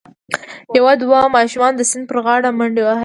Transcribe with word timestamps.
یو 0.77 0.87
دوه 1.01 1.19
ماشومانو 1.35 1.77
د 1.79 1.81
سیند 1.89 2.05
پر 2.09 2.17
غاړه 2.25 2.49
منډې 2.57 2.81
وهلي. 2.83 2.99